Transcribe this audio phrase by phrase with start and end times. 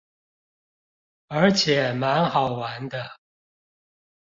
[1.27, 3.17] 而且滿好玩的